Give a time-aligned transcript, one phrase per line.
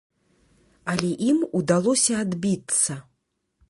[0.93, 2.93] Але ім удалося адбіцца.